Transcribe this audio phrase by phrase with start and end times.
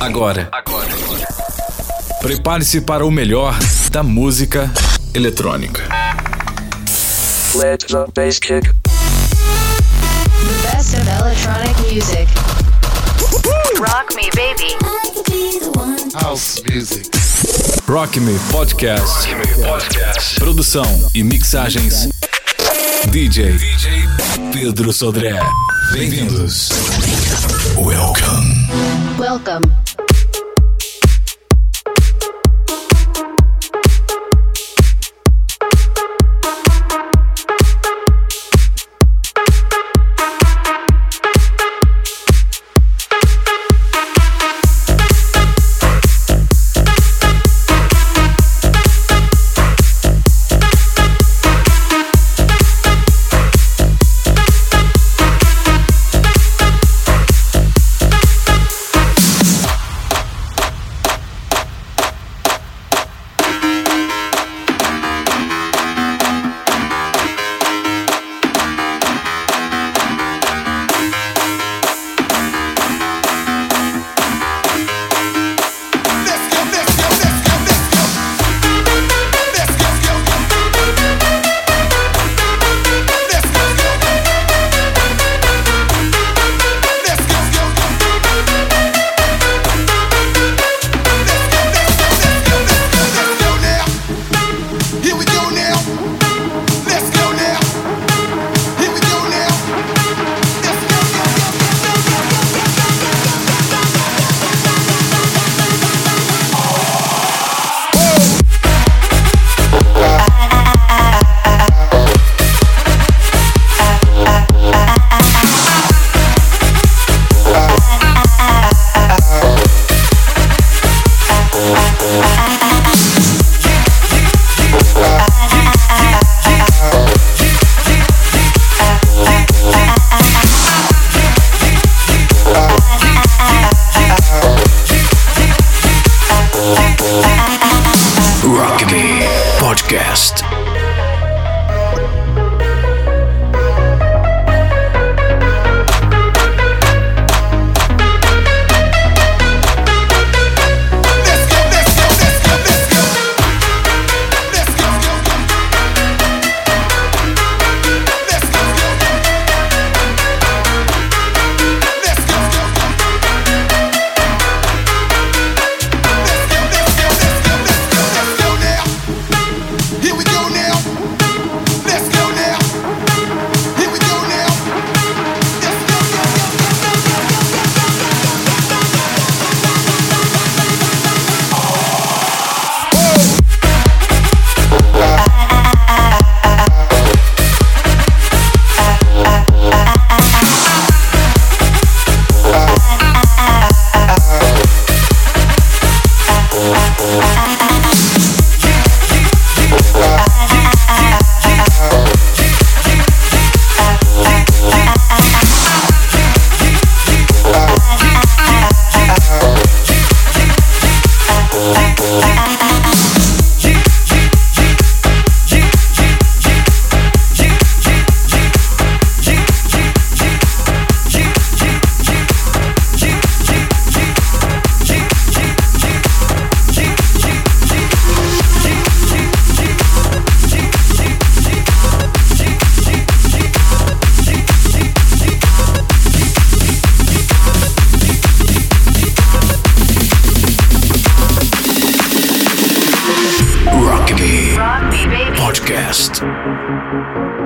[0.00, 0.48] Agora.
[0.50, 0.88] Agora.
[2.20, 3.54] Prepare-se para o melhor
[3.90, 4.70] da música
[5.12, 5.82] eletrônica.
[7.54, 8.62] Let the bass kick.
[8.62, 8.72] The
[10.62, 12.28] best of electronic music.
[13.78, 14.74] Rock me, baby.
[16.14, 17.10] House music.
[17.86, 19.28] Rock Me Podcast.
[19.28, 20.34] Rock me Podcast.
[20.36, 22.08] Produção e mixagens.
[23.10, 24.08] DJ, DJ
[24.52, 25.38] Pedro Sodré.
[25.92, 26.70] Bem-vindos.
[27.76, 28.70] Welcome.
[29.18, 29.89] Welcome.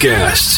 [0.00, 0.49] Podcast.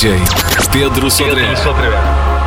[0.00, 0.16] DJ
[0.72, 1.44] Pedro Sodré.
[1.54, 2.39] Rock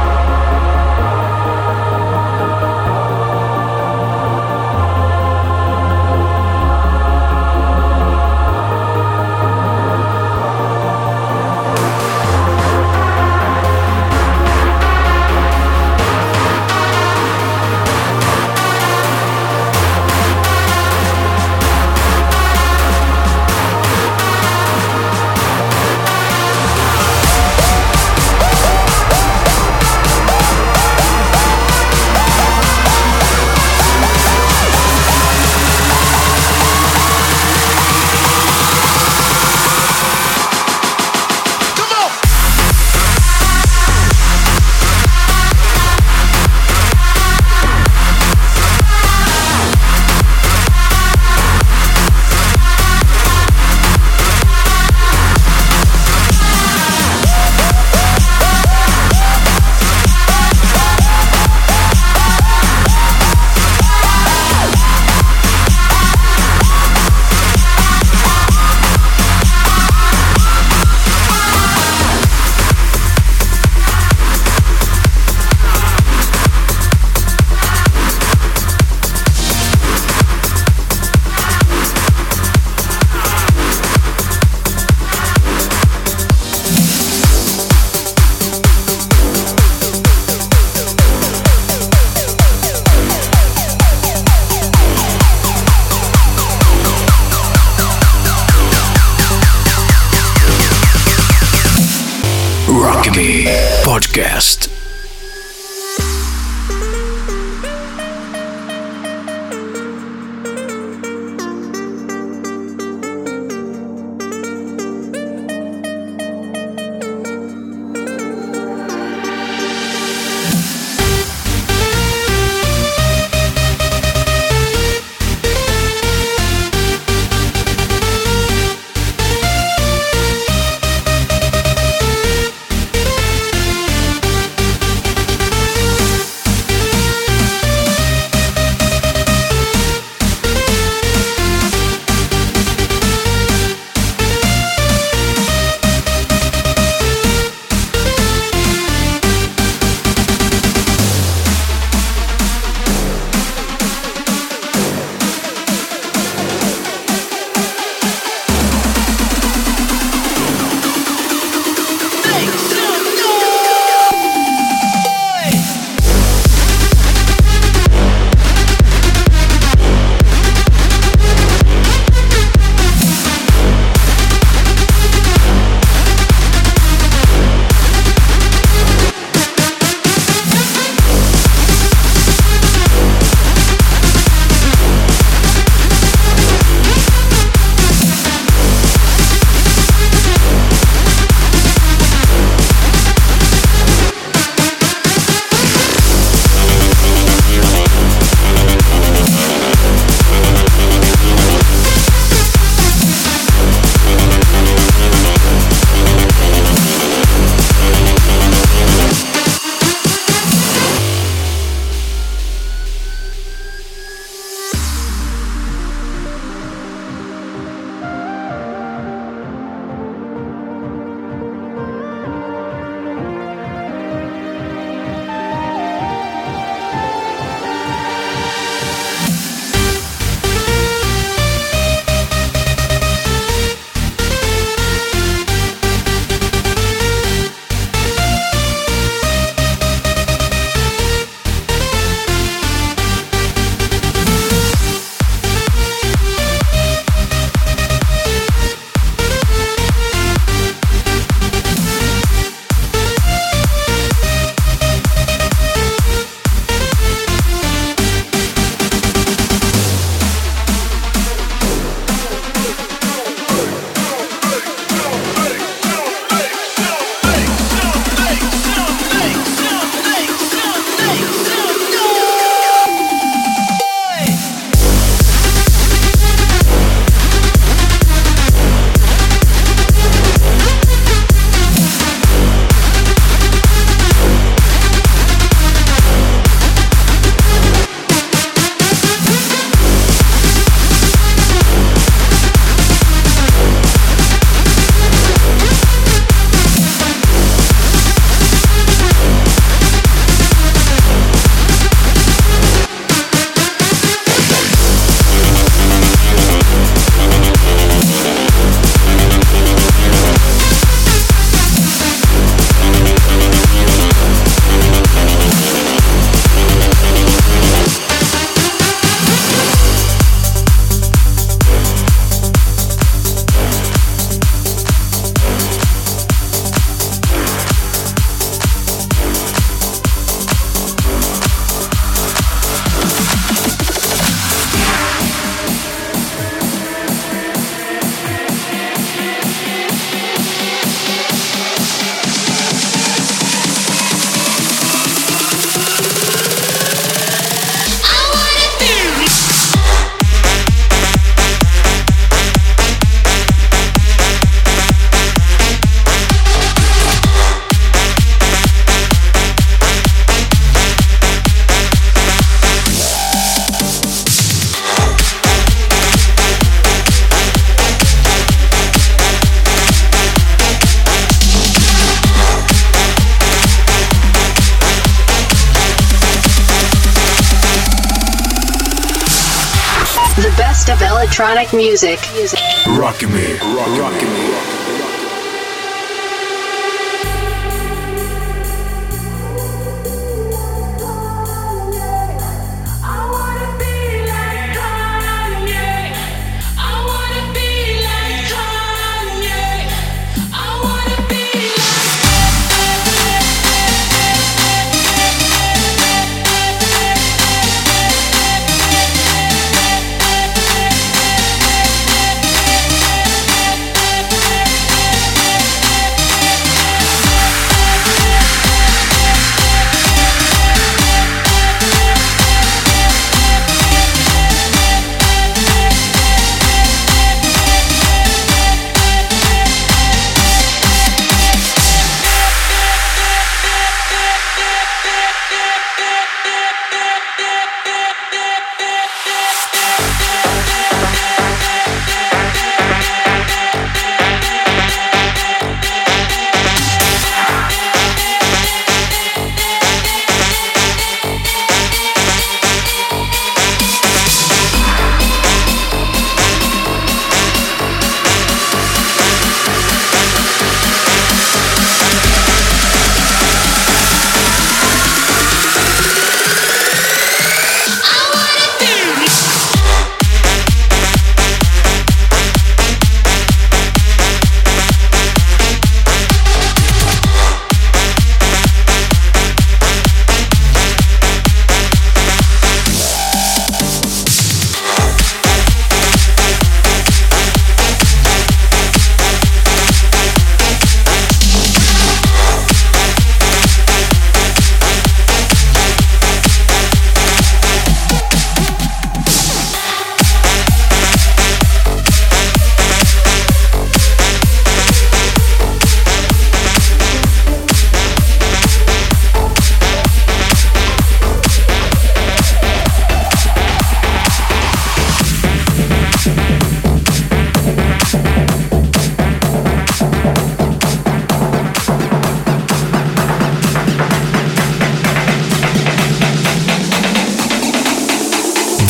[381.34, 382.20] electronic music.
[382.36, 382.60] music.
[382.86, 383.58] Rock Me.
[383.98, 384.43] Rock Me.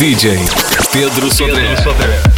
[0.04, 0.36] DJ
[0.92, 2.33] Pedro Sodré.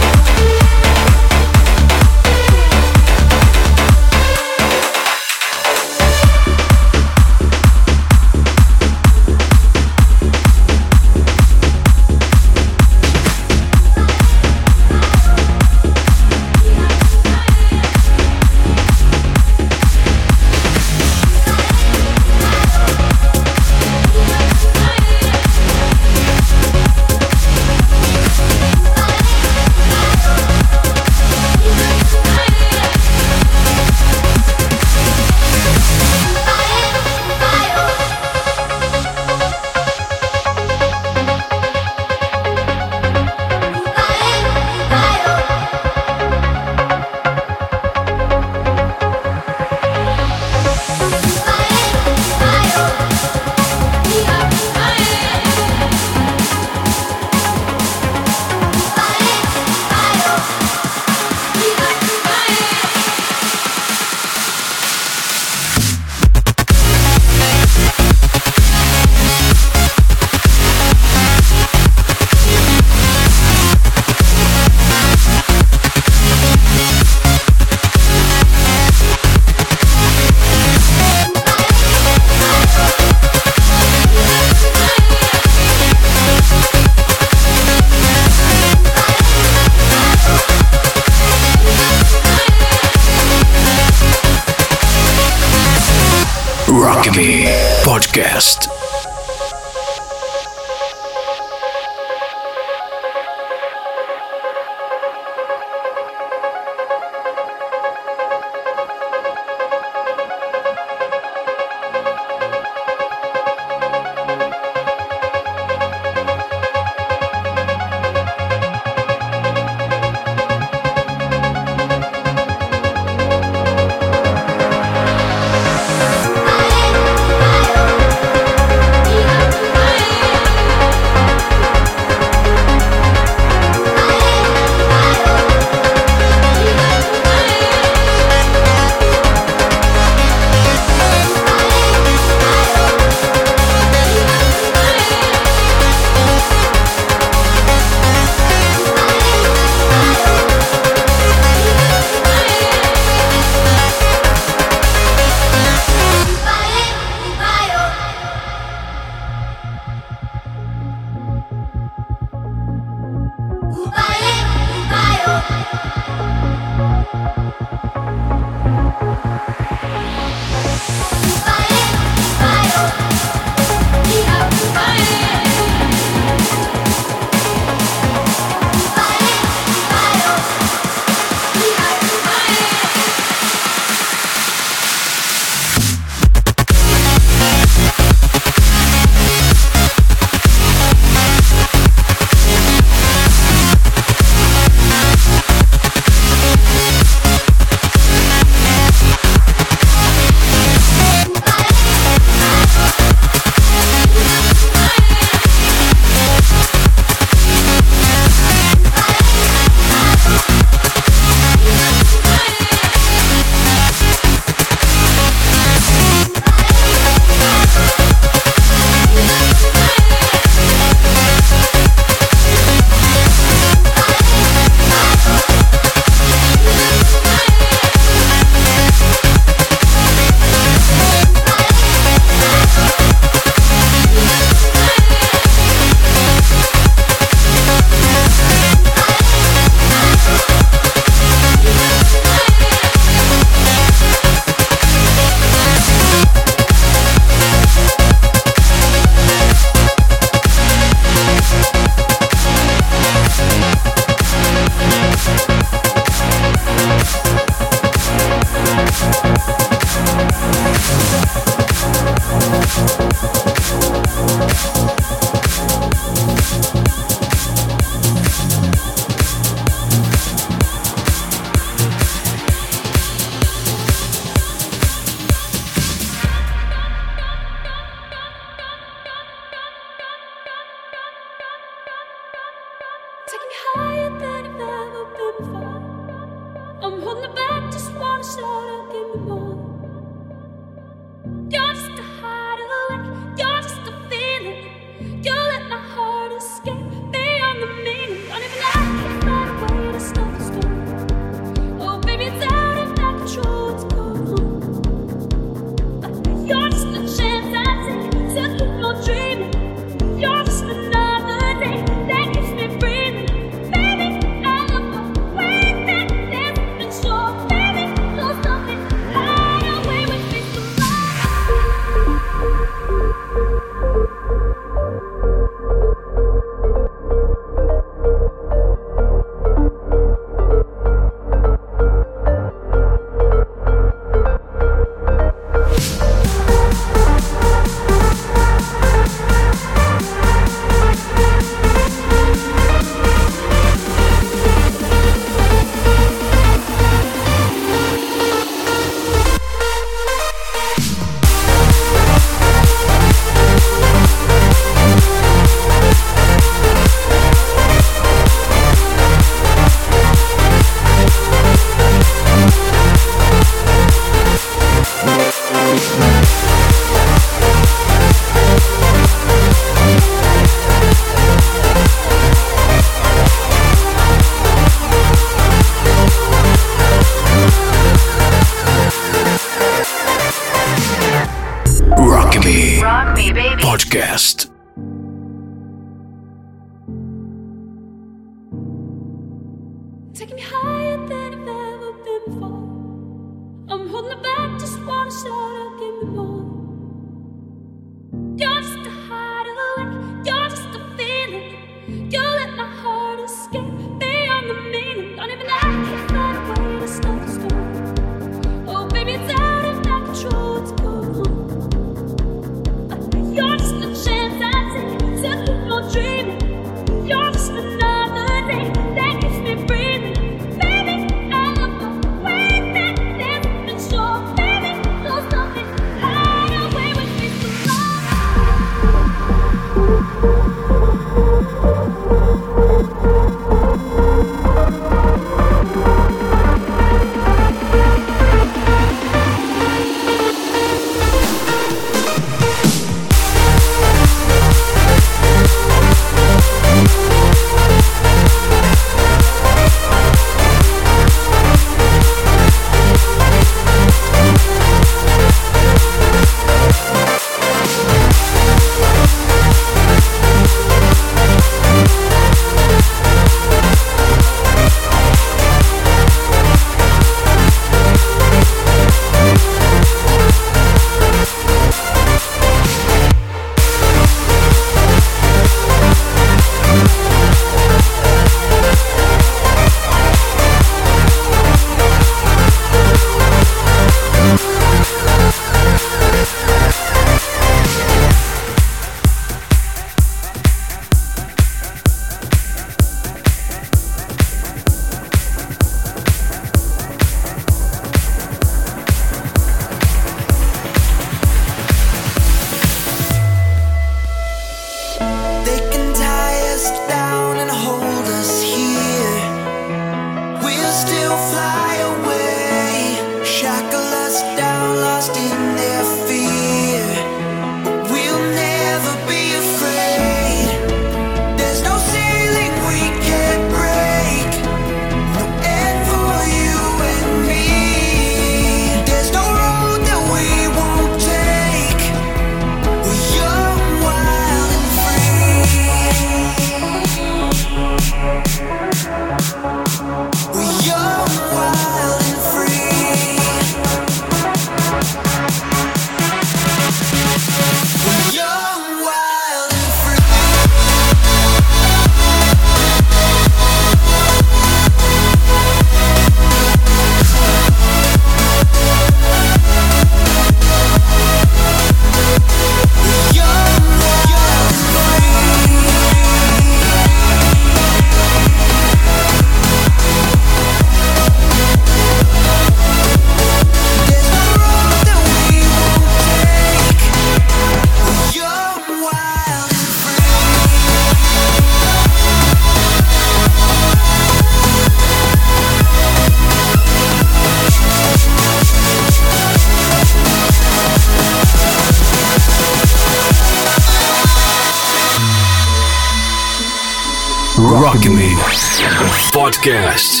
[599.41, 600.00] Guests.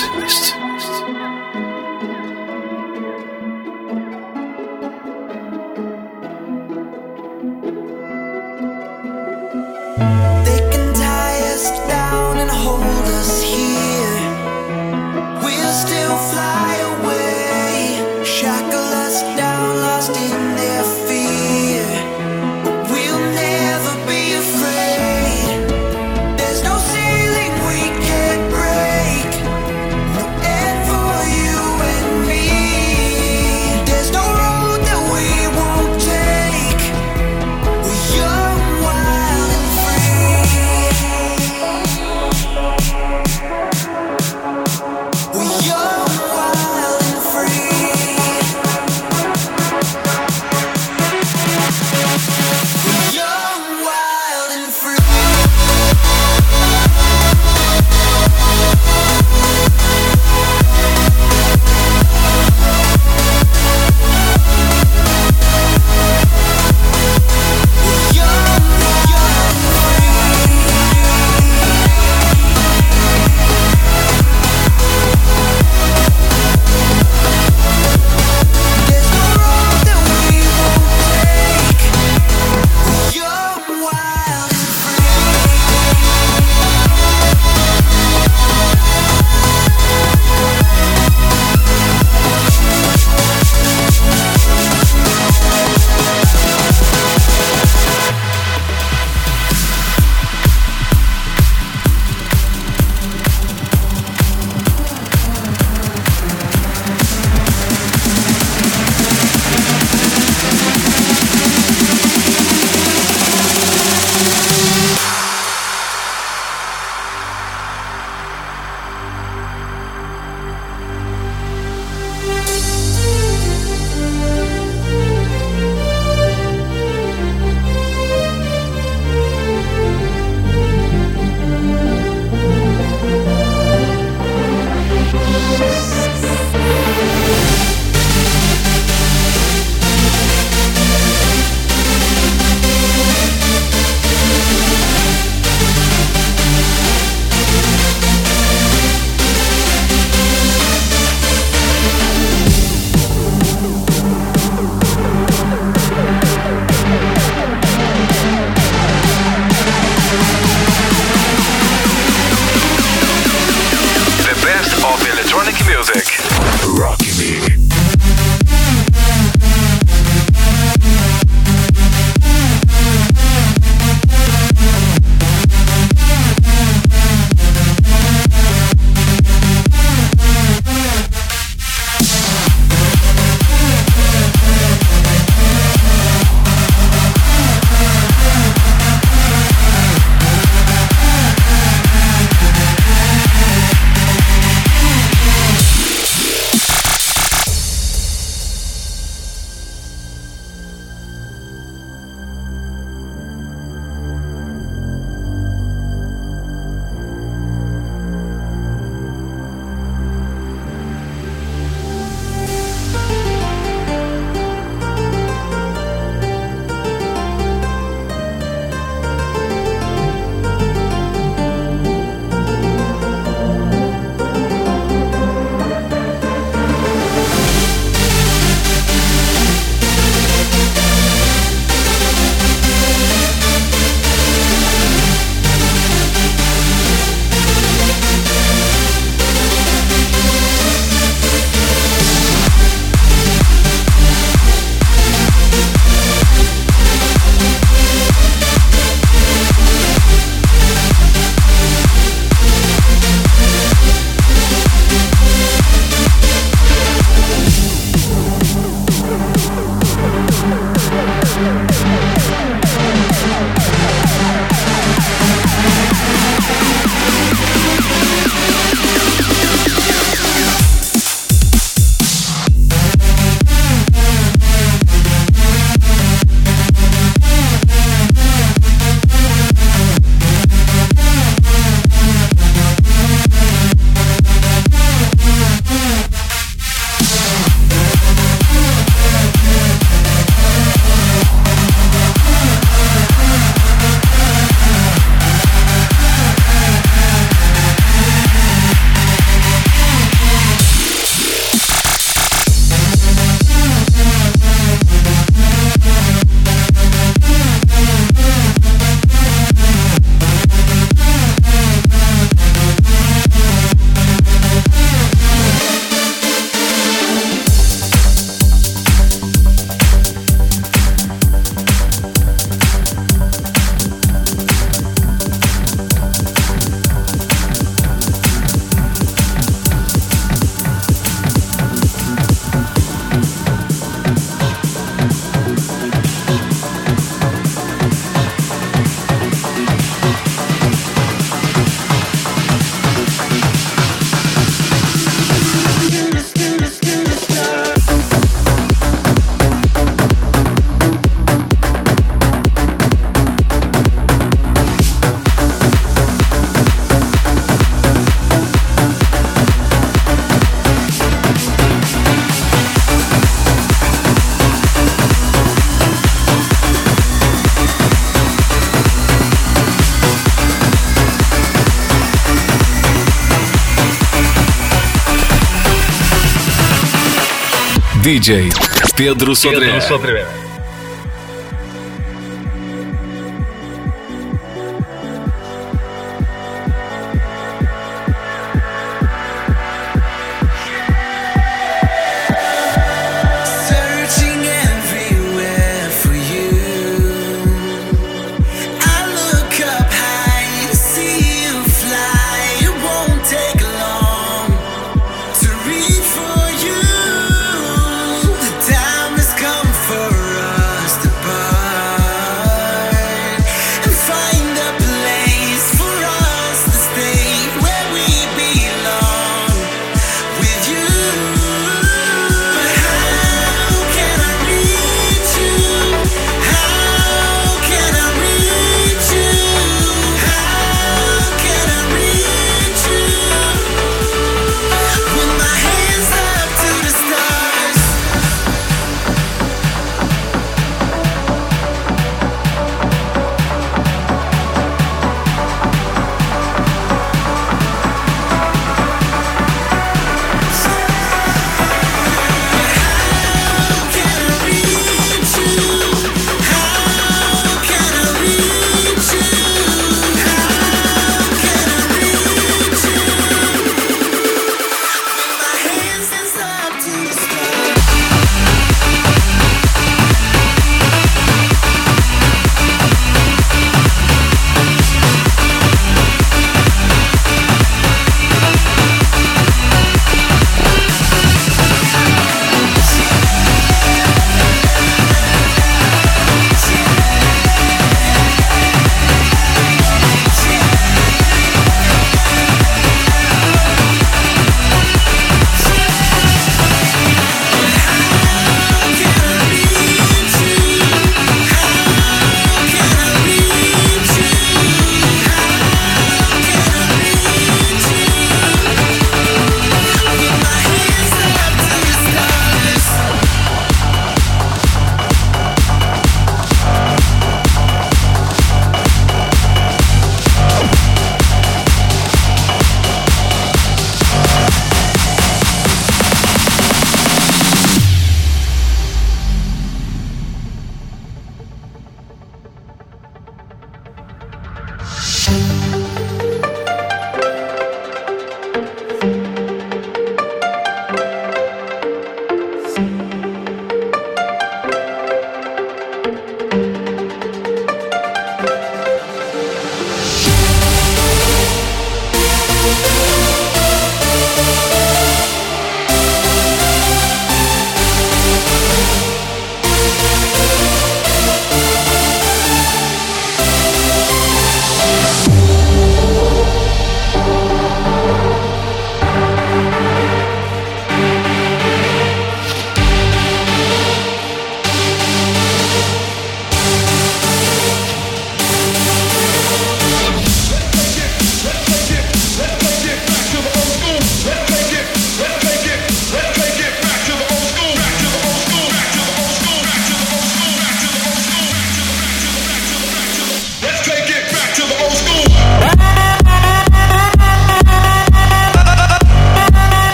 [378.21, 378.49] DJ
[378.95, 379.81] Pedro Sodré.
[379.81, 380.40] Searching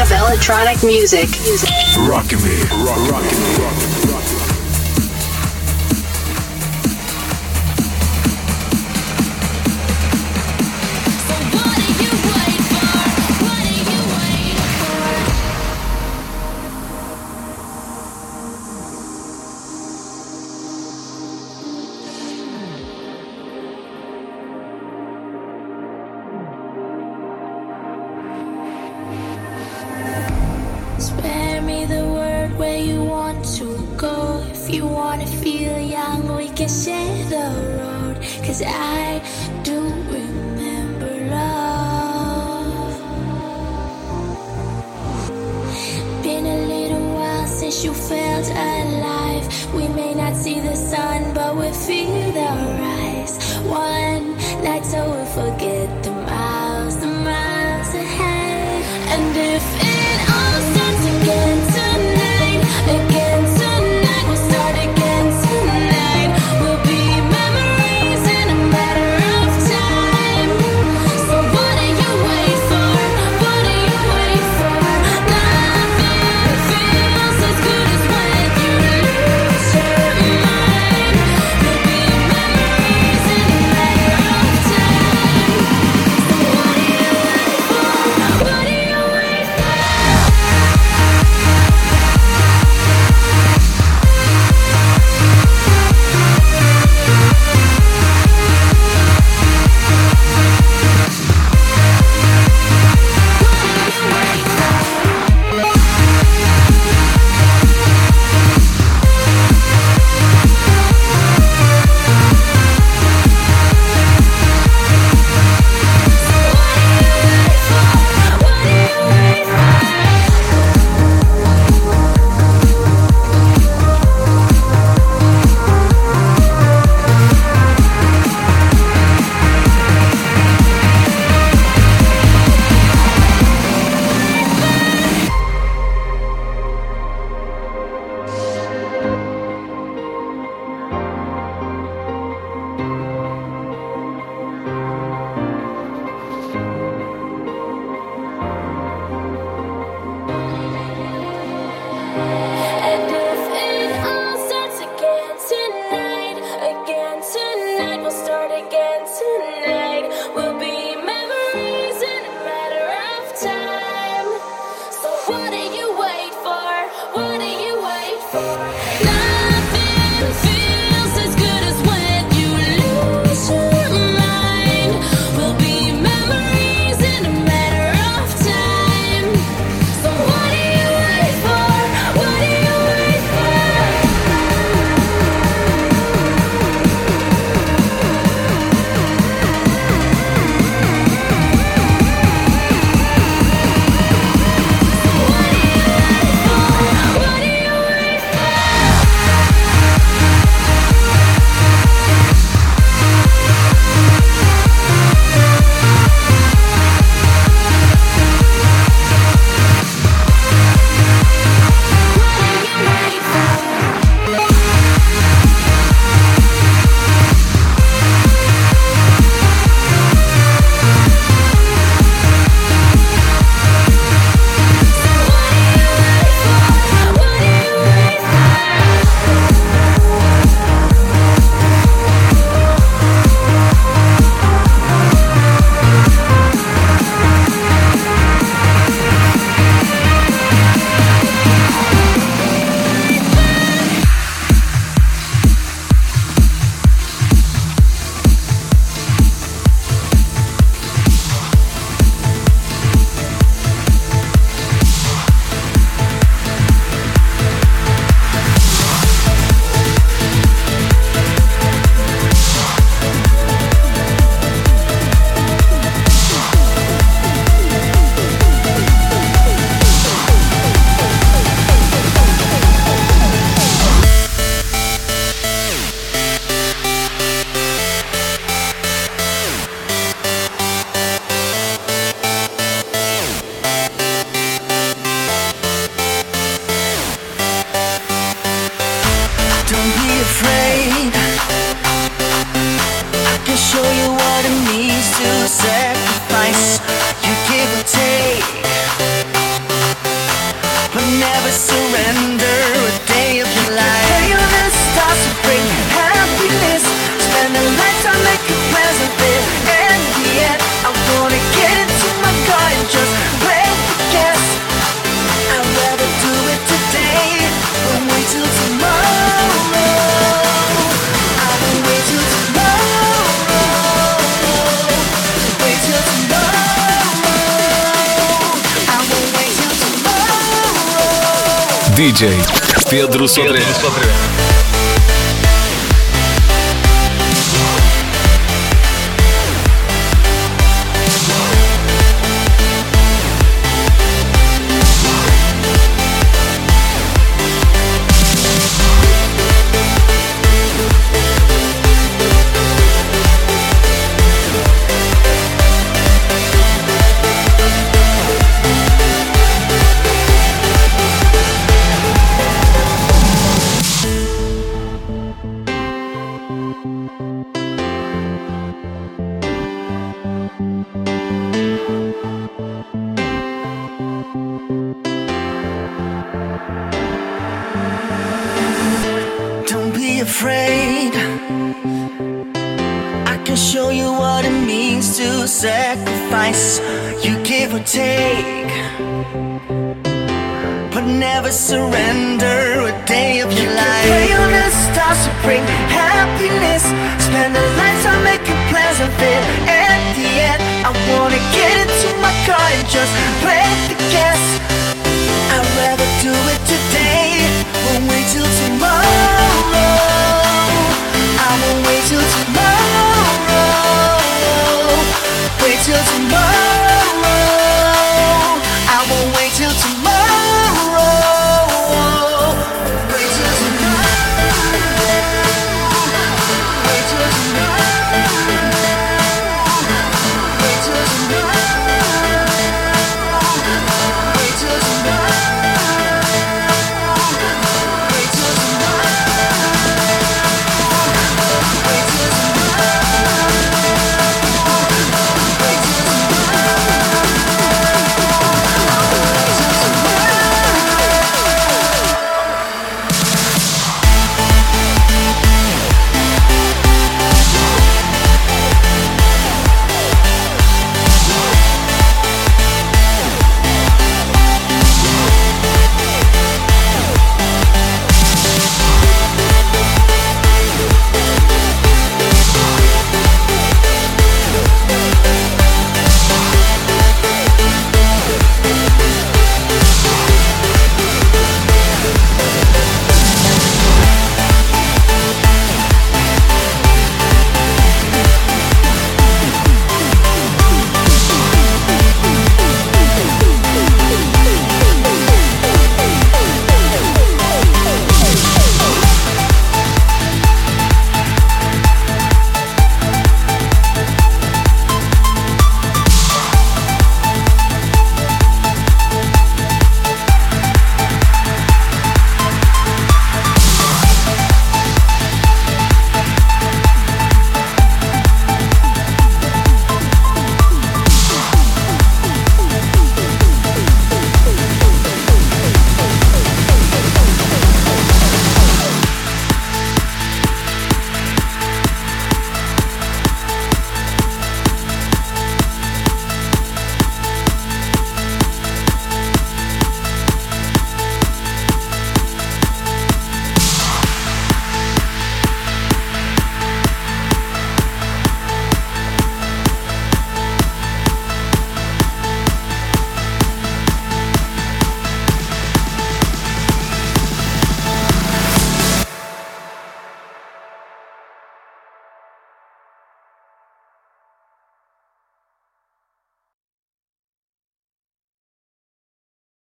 [0.00, 1.28] of electronic music.
[2.08, 3.79] Rockin' me, rock, rockin', rockin'.